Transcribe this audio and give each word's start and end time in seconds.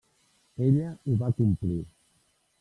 Ella 0.67 0.89
ho 1.05 1.19
va 1.21 1.31
complir. 1.43 1.81